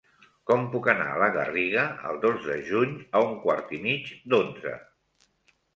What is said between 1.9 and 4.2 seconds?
el dos de juny a un quart i mig